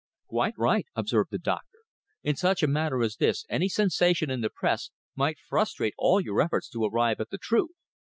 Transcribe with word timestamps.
"Quite 0.29 0.55
right," 0.57 0.87
observed 0.95 1.29
the 1.29 1.37
doctor. 1.37 1.77
"In 2.23 2.35
such 2.35 2.63
a 2.63 2.67
matter 2.67 3.03
as 3.03 3.17
this 3.17 3.45
any 3.49 3.69
sensation 3.69 4.31
in 4.31 4.41
the 4.41 4.49
Press 4.49 4.89
might 5.15 5.37
frustrate 5.37 5.93
all 5.95 6.19
your 6.19 6.41
efforts 6.41 6.69
to 6.69 6.83
arrive 6.85 7.19
at 7.21 7.29
the 7.29 7.37
truth." 7.37 7.69